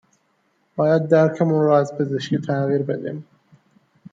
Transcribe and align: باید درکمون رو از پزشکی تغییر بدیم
باید 0.75 1.07
درکمون 1.07 1.65
رو 1.65 1.71
از 1.71 1.97
پزشکی 1.97 2.37
تغییر 2.37 2.81
بدیم 2.81 3.25